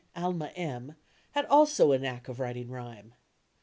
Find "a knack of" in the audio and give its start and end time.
1.91-2.39